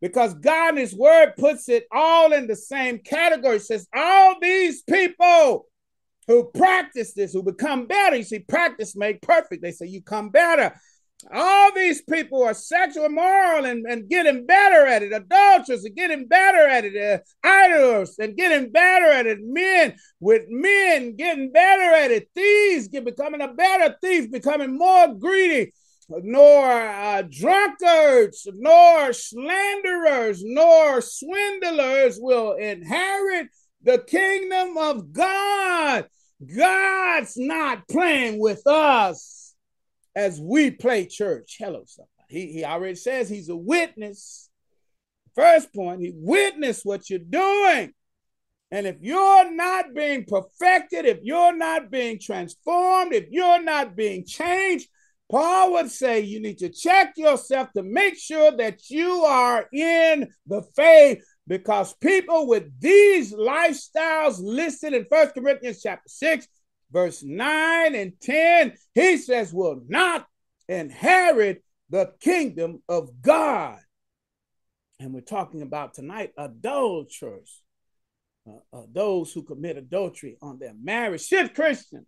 [0.00, 3.56] because God in His Word puts it all in the same category.
[3.56, 5.66] It says all these people
[6.28, 8.14] who practice this, who become better.
[8.14, 9.62] You see, practice make perfect.
[9.62, 10.78] They say you come better.
[11.30, 15.12] All these people are sexual immoral and, and getting better at it.
[15.12, 16.96] Adulterers are getting better at it.
[16.96, 19.38] Uh, idols and getting better at it.
[19.40, 22.28] Men with men getting better at it.
[22.34, 25.72] Thieves get becoming a better thief, becoming more greedy.
[26.08, 33.48] Nor uh, drunkards, nor slanderers, nor swindlers will inherit
[33.82, 36.06] the kingdom of God.
[36.44, 39.41] God's not playing with us
[40.14, 41.56] as we play church.
[41.58, 42.10] Hello, somebody.
[42.28, 44.48] He, he already says he's a witness.
[45.34, 47.92] First point, he witnessed what you're doing.
[48.70, 54.24] And if you're not being perfected, if you're not being transformed, if you're not being
[54.24, 54.88] changed,
[55.30, 60.28] Paul would say you need to check yourself to make sure that you are in
[60.46, 66.46] the faith because people with these lifestyles listed in First Corinthians chapter 6
[66.92, 70.26] verse 9 and 10, he says, will not
[70.68, 73.78] inherit the kingdom of God.
[75.00, 77.62] And we're talking about tonight adulterers,
[78.48, 81.26] uh, uh, those who commit adultery on their marriage.
[81.26, 82.06] Should Christians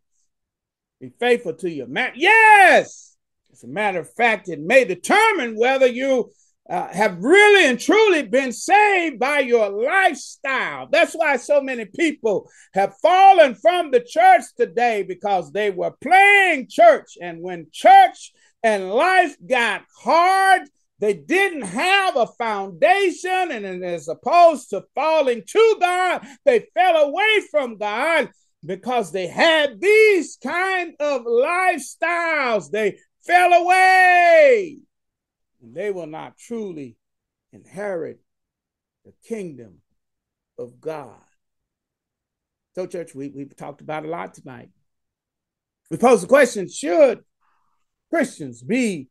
[1.00, 2.14] be faithful to your marriage?
[2.16, 3.16] Yes!
[3.52, 6.32] As a matter of fact, it may determine whether you
[6.68, 10.88] uh, have really and truly been saved by your lifestyle.
[10.90, 16.68] That's why so many people have fallen from the church today because they were playing
[16.70, 17.18] church.
[17.20, 20.62] And when church and life got hard,
[21.00, 23.50] they didn't have a foundation.
[23.50, 28.30] And as opposed to falling to God, they fell away from God
[28.64, 32.70] because they had these kind of lifestyles.
[32.70, 34.78] They fell away
[35.64, 36.96] and they will not truly
[37.52, 38.20] inherit
[39.04, 39.78] the kingdom
[40.58, 41.16] of God.
[42.74, 44.68] So, church, we, we've talked about a lot tonight.
[45.90, 47.20] We pose the question should
[48.10, 49.08] Christians be,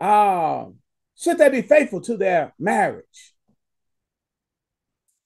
[0.00, 0.76] um,
[1.16, 3.34] should they be faithful to their marriage?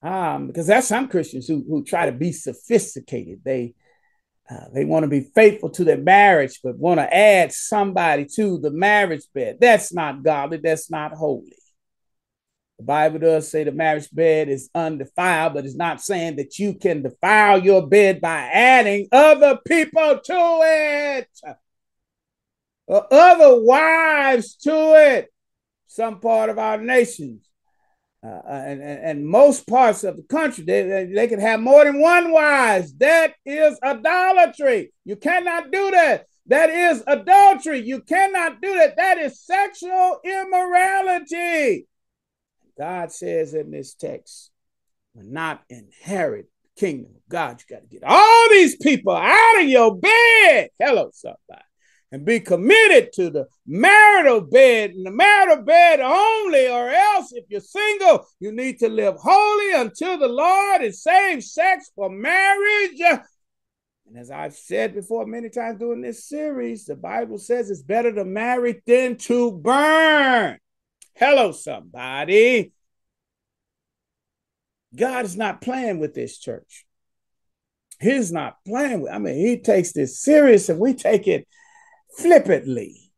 [0.03, 3.41] Um, because there's some Christians who, who try to be sophisticated.
[3.45, 3.75] They
[4.51, 8.59] uh, they want to be faithful to their marriage, but want to add somebody to
[8.59, 9.57] the marriage bed.
[9.61, 10.57] That's not godly.
[10.57, 11.55] That's not holy.
[12.77, 16.73] The Bible does say the marriage bed is undefiled, but it's not saying that you
[16.73, 21.29] can defile your bed by adding other people to it,
[22.87, 25.27] or other wives to it.
[25.87, 27.50] Some part of our nations
[28.23, 31.99] uh, uh, and, and, most parts of the country, they, they can have more than
[31.99, 32.93] one wives.
[32.97, 34.93] That is idolatry.
[35.05, 36.27] You cannot do that.
[36.45, 37.79] That is adultery.
[37.79, 38.95] You cannot do that.
[38.97, 41.87] That is sexual immorality.
[42.77, 44.51] God says in this text,
[45.15, 47.59] will not inherit the kingdom of God.
[47.61, 50.69] You got to get all these people out of your bed.
[50.79, 51.63] Hello, somebody
[52.11, 57.45] and be committed to the marital bed and the marital bed only, or else, if
[57.49, 62.99] you're single, you need to live holy until the Lord and save sex for marriage.
[62.99, 68.13] And as I've said before many times during this series, the Bible says it's better
[68.13, 70.57] to marry than to burn.
[71.15, 72.73] Hello, somebody.
[74.93, 76.85] God is not playing with this church.
[78.01, 79.13] He's not playing with.
[79.13, 81.47] I mean, he takes this serious, and we take it
[82.17, 83.11] flippantly.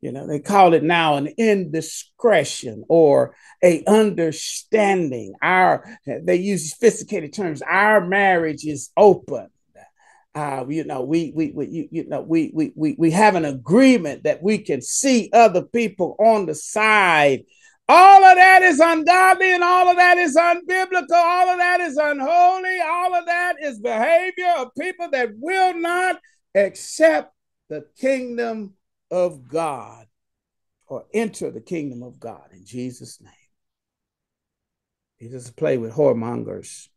[0.00, 5.34] you know, they call it now an indiscretion or a understanding.
[5.40, 7.62] Our they use sophisticated terms.
[7.62, 9.48] Our marriage is open.
[10.34, 13.44] Uh, you know, we we, we you, you know we, we we we have an
[13.44, 17.44] agreement that we can see other people on the side.
[17.88, 21.12] All of that is ungodly and all of that is unbiblical.
[21.12, 22.80] All of that is unholy.
[22.80, 26.18] All of that is behavior of people that will not
[26.54, 27.33] accept
[27.74, 28.74] the kingdom
[29.10, 30.06] of God
[30.86, 33.32] or enter the kingdom of God in Jesus' name.
[35.16, 36.88] He doesn't play with whoremongers.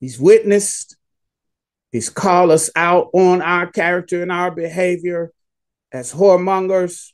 [0.00, 0.96] He's witnessed,
[1.92, 5.32] he's called us out on our character and our behavior
[5.92, 7.12] as whoremongers.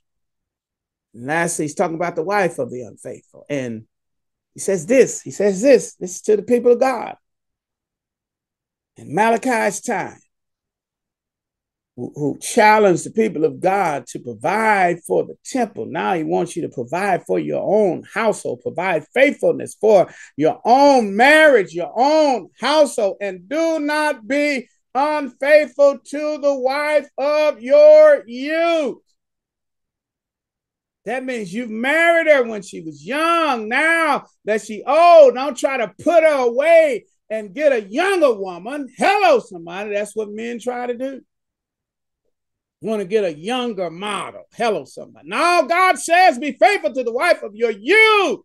[1.13, 3.45] And lastly, he's talking about the wife of the unfaithful.
[3.51, 3.85] And
[4.55, 7.17] he says this, he says this, this is to the people of God.
[8.97, 10.19] In Malachi's time,
[11.97, 15.87] who, challenged the people of God to provide for the temple.
[15.87, 21.15] Now he wants you to provide for your own household, provide faithfulness for your own
[21.15, 28.99] marriage, your own household, and do not be unfaithful to the wife of your youth.
[31.05, 33.69] That means you've married her when she was young.
[33.69, 38.89] Now that she old, don't try to put her away and get a younger woman.
[38.97, 39.91] Hello, somebody.
[39.93, 41.23] That's what men try to do
[42.83, 44.43] want to get a younger model.
[44.55, 45.29] Hello, somebody.
[45.29, 48.41] Now, God says, be faithful to the wife of your youth.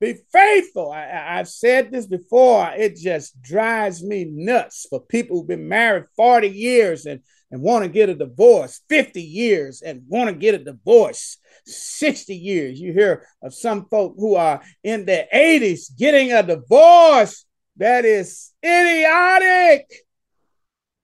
[0.00, 0.90] Be faithful.
[0.90, 2.72] I, have said this before.
[2.76, 7.20] It just drives me nuts for people who've been married 40 years and,
[7.52, 11.36] and want to get a divorce, 50 years and want to get a divorce,
[11.66, 12.80] 60 years.
[12.80, 17.44] You hear of some folk who are in their 80s getting a divorce.
[17.76, 19.86] That is idiotic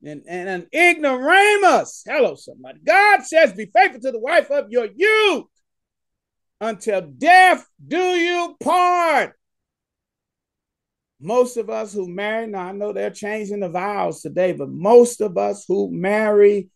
[0.03, 2.05] and, and an ignoramus.
[2.07, 2.79] Hello, somebody.
[2.85, 5.47] God says, Be faithful to the wife of your youth
[6.61, 9.35] until death do you part.
[11.21, 15.21] Most of us who marry, now I know they're changing the vows today, but most
[15.21, 16.71] of us who marry,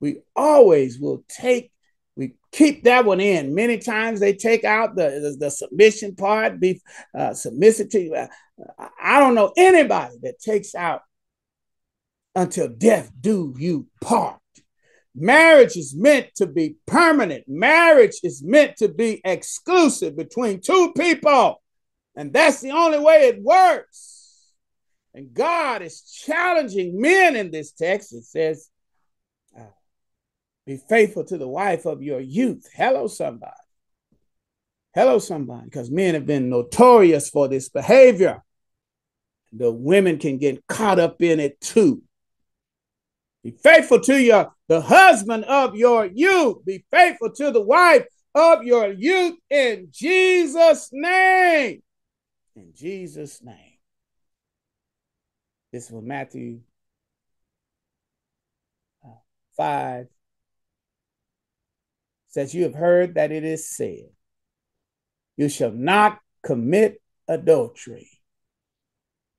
[0.00, 1.72] we always will take,
[2.14, 3.54] we keep that one in.
[3.54, 6.82] Many times they take out the, the, the submission part, be
[7.16, 8.26] uh, submissive to you.
[9.00, 11.00] I don't know anybody that takes out
[12.36, 14.38] until death do you part.
[15.14, 17.44] Marriage is meant to be permanent.
[17.48, 21.62] Marriage is meant to be exclusive between two people.
[22.14, 24.52] And that's the only way it works.
[25.14, 28.12] And God is challenging men in this text.
[28.12, 28.68] It says,
[29.58, 29.62] uh,
[30.66, 32.68] Be faithful to the wife of your youth.
[32.74, 33.52] Hello, somebody.
[34.94, 35.64] Hello, somebody.
[35.64, 38.42] Because men have been notorious for this behavior.
[39.52, 42.02] The women can get caught up in it too.
[43.46, 46.64] Be faithful to your the husband of your youth.
[46.64, 51.80] Be faithful to the wife of your youth in Jesus' name.
[52.56, 53.78] In Jesus' name.
[55.72, 56.62] This was Matthew
[59.04, 59.10] uh,
[59.56, 60.06] 5
[62.26, 64.08] says, You have heard that it is said,
[65.36, 68.10] You shall not commit adultery.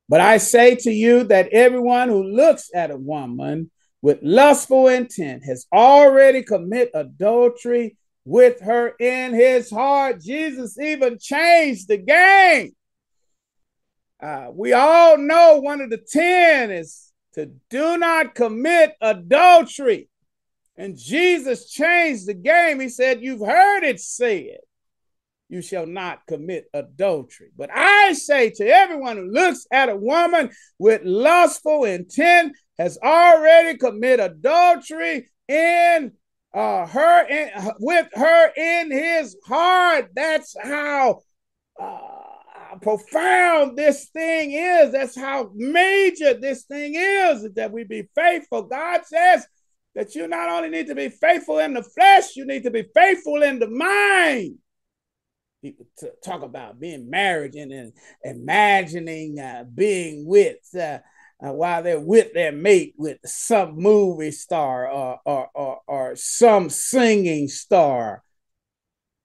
[0.08, 3.70] But I say to you that everyone who looks at a woman
[4.02, 10.22] with lustful intent has already commit adultery with her in his heart.
[10.22, 12.76] Jesus even changed the game.
[14.22, 20.10] Uh, we all know one of the 10 is to do not commit adultery.
[20.76, 22.80] And Jesus changed the game.
[22.80, 24.58] He said, You've heard it said,
[25.50, 27.52] you shall not commit adultery.
[27.58, 33.78] But I say to everyone who looks at a woman with lustful intent has already
[33.78, 36.12] committed adultery in
[36.54, 40.10] uh, her in, with her in his heart.
[40.16, 41.22] That's how
[41.80, 44.92] uh, profound this thing is.
[44.92, 47.48] That's how major this thing is.
[47.56, 48.64] That we be faithful.
[48.64, 49.48] God says
[49.96, 52.86] that you not only need to be faithful in the flesh, you need to be
[52.94, 54.58] faithful in the mind
[56.24, 57.94] talk about being married and, and
[58.24, 61.00] imagining uh, being with uh,
[61.40, 66.70] uh, while they're with their mate with some movie star or, or, or, or some
[66.70, 68.24] singing star.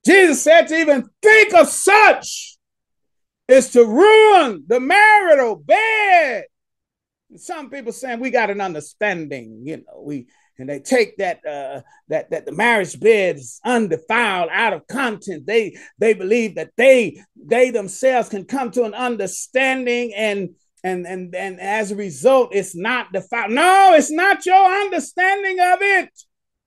[0.05, 2.59] Jesus said to even think of such
[3.49, 6.45] is to ruin the marital bed.
[7.37, 10.27] some people saying we got an understanding, you know, we
[10.63, 15.45] and they take that uh, that that the marriage bed is undefiled out of content.
[15.45, 20.51] They they believe that they they themselves can come to an understanding and
[20.85, 23.51] and and and as a result, it's not defiled.
[23.51, 26.11] No, it's not your understanding of it.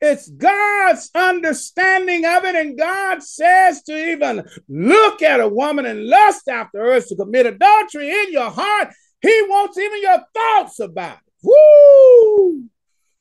[0.01, 2.55] It's God's understanding of it.
[2.55, 7.45] And God says to even look at a woman and lust after her to commit
[7.45, 8.89] adultery in your heart.
[9.21, 11.33] He wants even your thoughts about it.
[11.43, 12.65] Woo!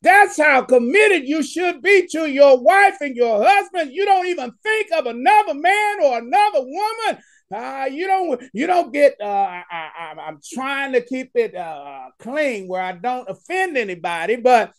[0.05, 3.91] That's how committed you should be to your wife and your husband.
[3.91, 7.23] You don't even think of another man or another woman.
[7.53, 12.69] Uh, you don't you don't get uh, I, am trying to keep it uh, clean
[12.69, 14.73] where I don't offend anybody, but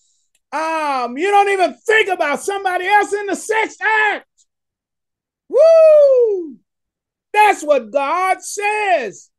[0.52, 4.28] um, you don't even think about somebody else in the sex act.
[5.50, 6.58] Woo!
[7.34, 9.32] That's what God says.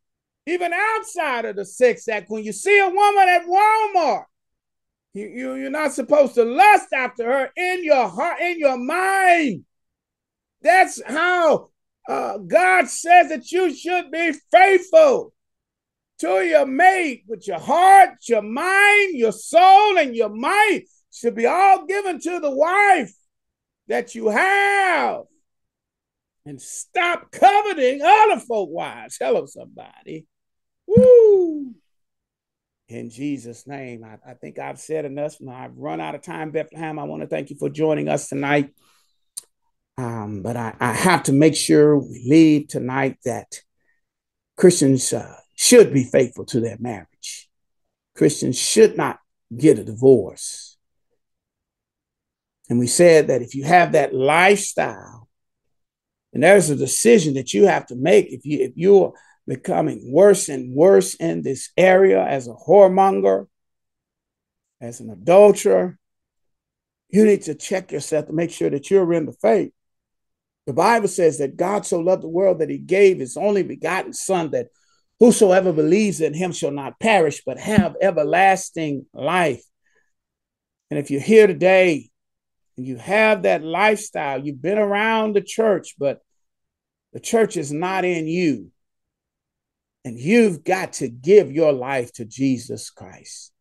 [0.47, 4.25] Even outside of the sex act, when you see a woman at Walmart,
[5.17, 9.65] you, you, you're not supposed to lust after her in your heart, in your mind.
[10.63, 11.71] That's how
[12.09, 15.33] uh, God says that you should be faithful
[16.19, 21.47] to your mate with your heart, your mind, your soul, and your might should be
[21.47, 23.13] all given to the wife
[23.89, 25.23] that you have.
[26.45, 29.17] And stop coveting other folk wives.
[29.21, 30.27] Hello, somebody.
[30.87, 31.75] Woo!
[32.89, 35.37] In Jesus' name, I, I think I've said enough.
[35.51, 36.99] I've run out of time, Bethlehem.
[36.99, 38.71] I want to thank you for joining us tonight.
[39.99, 43.61] Um, but I, I, have to make sure we leave tonight that
[44.57, 47.49] Christians uh, should be faithful to their marriage.
[48.15, 49.19] Christians should not
[49.57, 50.77] get a divorce.
[52.69, 55.29] And we said that if you have that lifestyle,
[56.35, 59.15] and there's a decision that you have to make if you if you're
[59.47, 63.47] becoming worse and worse in this area as a whoremonger,
[64.81, 65.99] as an adulterer,
[67.09, 69.73] you need to check yourself to make sure that you're in the faith.
[70.67, 74.13] The Bible says that God so loved the world that he gave his only begotten
[74.13, 74.69] Son, that
[75.21, 79.63] whosoever believes in him shall not perish, but have everlasting life.
[80.91, 82.11] And if you're here today
[82.77, 86.21] and you have that lifestyle, you've been around the church, but
[87.13, 88.73] the church is not in you,
[90.07, 93.53] and you've got to give your life to Jesus Christ.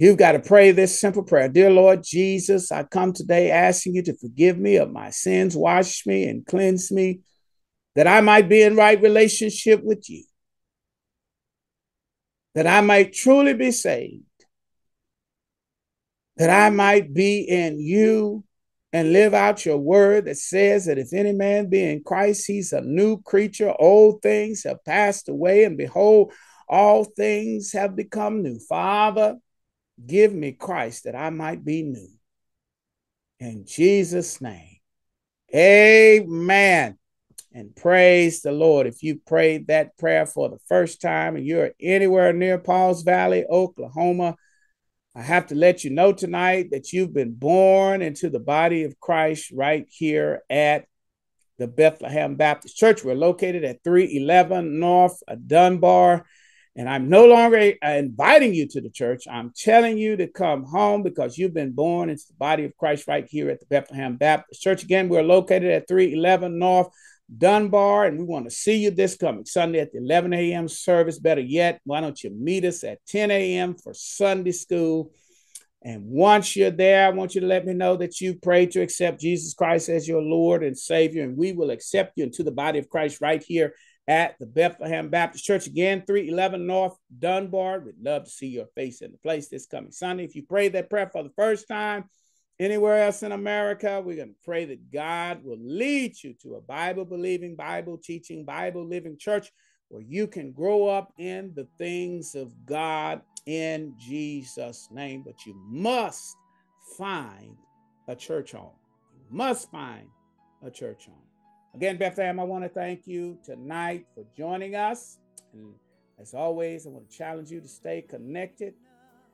[0.00, 4.02] You've got to pray this simple prayer Dear Lord Jesus, I come today asking you
[4.02, 7.20] to forgive me of my sins, wash me, and cleanse me,
[7.94, 10.24] that I might be in right relationship with you,
[12.56, 14.24] that I might truly be saved,
[16.36, 18.42] that I might be in you
[18.94, 22.72] and live out your word that says that if any man be in Christ, he's
[22.72, 23.74] a new creature.
[23.76, 26.32] Old things have passed away, and behold,
[26.68, 28.60] all things have become new.
[28.60, 29.36] Father,
[30.06, 32.08] give me Christ that I might be new.
[33.40, 34.78] In Jesus' name,
[35.52, 36.96] amen.
[37.52, 38.86] And praise the Lord.
[38.86, 43.44] If you prayed that prayer for the first time and you're anywhere near Pauls Valley,
[43.44, 44.36] Oklahoma,
[45.16, 48.98] I have to let you know tonight that you've been born into the body of
[48.98, 50.86] Christ right here at
[51.56, 53.04] the Bethlehem Baptist Church.
[53.04, 56.26] We're located at 311 North Dunbar.
[56.76, 59.28] And I'm no longer uh, inviting you to the church.
[59.30, 63.06] I'm telling you to come home because you've been born into the body of Christ
[63.06, 64.82] right here at the Bethlehem Baptist Church.
[64.82, 66.88] Again, we're located at 311 North
[67.36, 70.68] Dunbar, and we want to see you this coming Sunday at the 11 a.m.
[70.68, 71.18] service.
[71.18, 73.74] Better yet, why don't you meet us at 10 a.m.
[73.76, 75.12] for Sunday school?
[75.82, 78.80] And once you're there, I want you to let me know that you prayed to
[78.80, 82.50] accept Jesus Christ as your Lord and Savior, and we will accept you into the
[82.50, 83.74] body of Christ right here
[84.08, 85.66] at the Bethlehem Baptist Church.
[85.66, 87.80] Again, 311 North Dunbar.
[87.80, 90.24] We'd love to see your face in the place this coming Sunday.
[90.24, 92.04] If you prayed that prayer for the first time,
[92.58, 96.60] anywhere else in America, we're going to pray that God will lead you to a
[96.60, 99.52] Bible believing, Bible teaching, Bible living church
[99.88, 105.22] where you can grow up in the things of God in Jesus' name.
[105.24, 106.36] But you must
[106.96, 107.56] find
[108.08, 108.72] a church home.
[109.12, 110.08] You must find
[110.64, 111.16] a church home.
[111.74, 115.18] Again, Bethlehem, I want to thank you tonight for joining us.
[115.52, 115.74] And
[116.20, 118.74] as always, I want to challenge you to stay connected.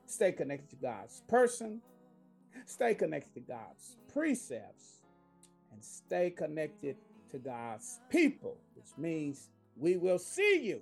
[0.07, 1.81] Stay connected to God's person,
[2.65, 5.01] Stay connected to God's precepts
[5.71, 6.95] and stay connected
[7.31, 10.81] to God's people, which means we will see you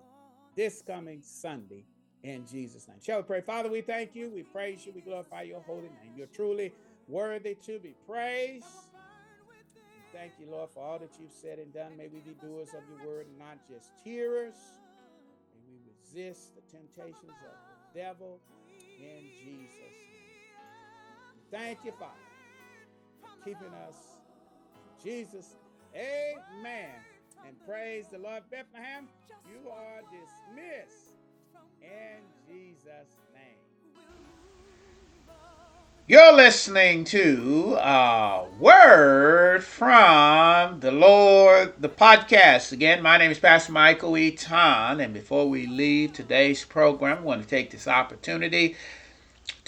[0.56, 1.86] this coming Sunday
[2.24, 2.98] in Jesus' name.
[3.02, 3.42] Shall we pray?
[3.42, 6.14] Father, we thank you, we praise you, we glorify your holy name.
[6.16, 6.74] You're truly
[7.08, 8.66] worthy to be praised.
[10.12, 11.96] Thank you, Lord, for all that you've said and done.
[11.96, 14.56] May we be doers of your word and not just hearers.
[15.54, 18.40] May we resist the temptations of the devil
[19.00, 20.09] in Jesus'
[21.52, 22.14] Thank you, Father,
[23.44, 23.96] keeping us.
[25.04, 25.56] Jesus,
[25.96, 26.92] amen.
[27.48, 29.08] And praise the Lord, Bethlehem.
[29.48, 31.14] You are dismissed
[31.82, 33.56] in Jesus' name.
[36.08, 42.72] You're listening to a word from the Lord, the podcast.
[42.72, 47.42] Again, my name is Pastor Michael Eaton, and before we leave today's program, I want
[47.44, 48.76] to take this opportunity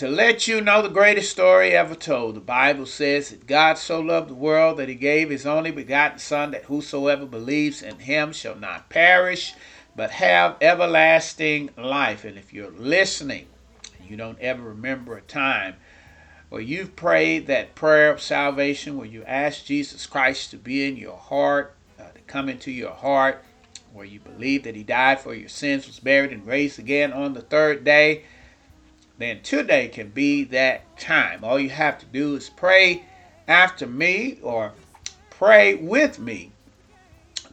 [0.01, 2.35] to let you know the greatest story ever told.
[2.35, 6.17] The Bible says that God so loved the world that he gave his only begotten
[6.17, 9.53] Son, that whosoever believes in him shall not perish,
[9.95, 12.25] but have everlasting life.
[12.25, 13.45] And if you're listening,
[14.03, 15.75] you don't ever remember a time
[16.49, 20.97] where you've prayed that prayer of salvation, where you asked Jesus Christ to be in
[20.97, 23.43] your heart, uh, to come into your heart,
[23.93, 27.35] where you believe that He died for your sins, was buried, and raised again on
[27.35, 28.23] the third day,
[29.21, 31.43] then today can be that time.
[31.43, 33.03] All you have to do is pray
[33.47, 34.73] after me or
[35.29, 36.51] pray with me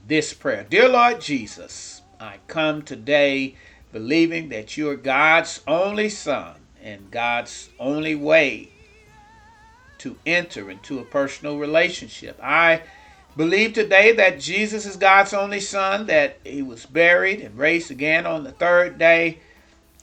[0.06, 3.56] this prayer Dear Lord Jesus, I come today
[3.92, 8.70] believing that you are God's only Son and God's only way
[9.98, 12.38] to enter into a personal relationship.
[12.42, 12.82] I
[13.36, 18.26] believe today that Jesus is God's only Son, that He was buried and raised again
[18.26, 19.40] on the third day,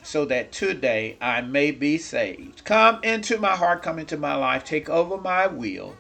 [0.06, 2.64] so that today I may be saved.
[2.64, 5.96] Come into my heart, come into my life, take over my will.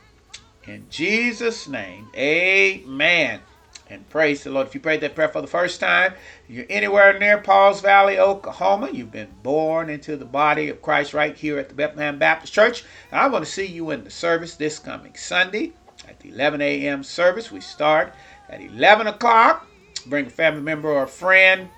[0.66, 3.42] In Jesus' name, amen
[3.90, 4.68] and praise the Lord.
[4.68, 6.14] If you prayed that prayer for the first time,
[6.48, 11.36] you're anywhere near Pauls Valley, Oklahoma, you've been born into the body of Christ right
[11.36, 12.84] here at the Bethlehem Baptist Church.
[13.12, 15.74] I want to see you in the service this coming Sunday
[16.08, 17.04] at the 11 a.m.
[17.04, 17.52] service.
[17.52, 18.14] We start
[18.50, 19.68] at 11 o'clock.
[20.08, 21.70] Bring a family member or a friend.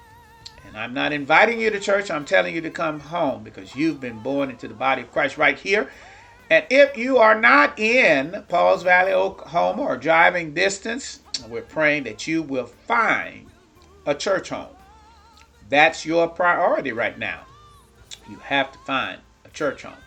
[0.67, 4.01] And I'm not inviting you to church, I'm telling you to come home because you've
[4.01, 5.89] been born into the body of Christ right here.
[6.49, 12.27] And if you are not in Pauls Valley, Oklahoma, or driving distance, we're praying that
[12.27, 13.47] you will find
[14.05, 14.75] a church home.
[15.69, 17.45] That's your priority right now.
[18.29, 19.97] You have to find a church home.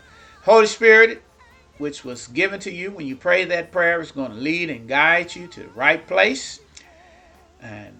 [0.43, 1.23] Holy Spirit,
[1.79, 4.89] which was given to you when you pray that prayer, is going to lead and
[4.89, 6.61] guide you to the right place.
[7.61, 7.95] And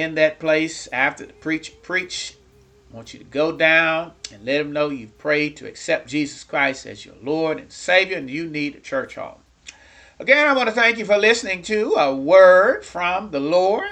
[0.00, 2.36] in that place, after the preach, preach,
[2.92, 6.44] I want you to go down and let them know you've prayed to accept Jesus
[6.44, 9.38] Christ as your Lord and Savior, and you need a church home.
[10.18, 13.90] Again, I want to thank you for listening to a word from the Lord.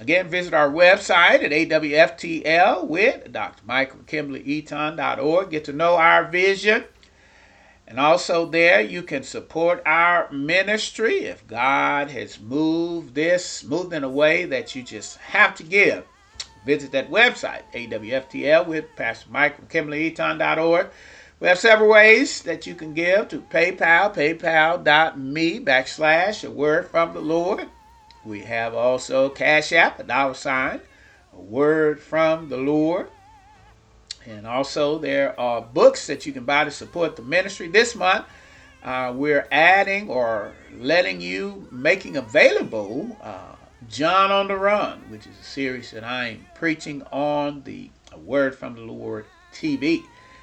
[0.00, 3.62] Again, visit our website at AWFTL with Dr.
[3.64, 6.84] Michael Kimberly Get to know our vision.
[7.86, 14.04] And also, there you can support our ministry if God has moved this, moved in
[14.04, 16.04] a way that you just have to give.
[16.64, 20.88] Visit that website, AWFTL with Pastor Michael Kimberly Eaton.org.
[21.40, 27.12] We have several ways that you can give to PayPal, paypal.me backslash a word from
[27.12, 27.68] the Lord.
[28.24, 30.80] We have also Cash App, a dollar sign,
[31.34, 33.10] a word from the Lord.
[34.26, 37.68] And also, there are books that you can buy to support the ministry.
[37.68, 38.24] This month,
[38.82, 43.54] uh, we're adding or letting you, making available uh,
[43.88, 47.90] John on the Run, which is a series that I'm preaching on the
[48.24, 50.02] Word from the Lord TV.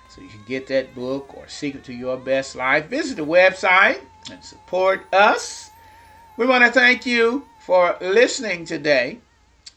[0.10, 2.88] So you can get that book or Secret to Your Best Life.
[2.88, 5.70] Visit the website and support us.
[6.38, 9.20] We want to thank you for listening today.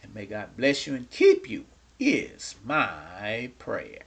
[0.03, 1.65] And may God bless you and keep you,
[2.05, 4.04] is my prayer.